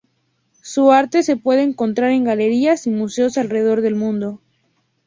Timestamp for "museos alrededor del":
2.89-3.93